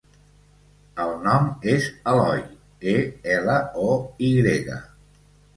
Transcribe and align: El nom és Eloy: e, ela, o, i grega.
El 1.03 1.11
nom 1.27 1.51
és 1.73 1.85
Eloy: 2.13 2.41
e, 2.95 2.97
ela, 3.37 3.59
o, 3.85 3.93
i 4.31 4.35
grega. 4.39 4.83